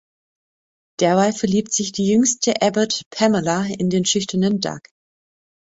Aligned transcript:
Derweil 0.99 1.31
verliebt 1.31 1.71
sich 1.71 1.91
die 1.91 2.07
jüngste 2.07 2.59
Abbott, 2.63 3.03
Pamela, 3.11 3.65
in 3.65 3.91
den 3.91 4.03
schüchternen 4.03 4.59
Doug. 4.59 4.81